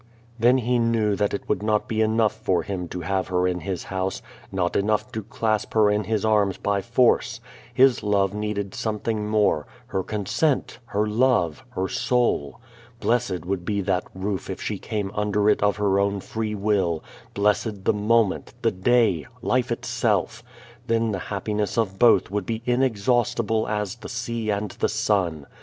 [0.39, 3.59] Then he knew that it would not be enough for him to have her in
[3.59, 7.39] his house, not enough to clasp her in his arms by force.
[7.71, 12.59] His love needed something more, her consent, her love, her soul.
[12.99, 17.03] Blessed would be that roof if she came under it of her own free will,
[17.35, 20.41] blessed the moment, the day, life itself.
[20.87, 25.45] Then the happiness of both would be inexhaustible as the sea and the sun.